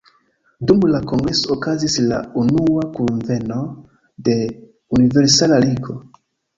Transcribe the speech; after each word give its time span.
Dum 0.69 0.79
la 0.93 1.01
kongreso 1.11 1.51
okazis 1.57 1.99
la 2.07 2.23
unua 2.45 2.87
kunveno 2.97 3.61
de 4.31 4.41
"Universala 5.01 5.65
Ligo". 5.71 6.03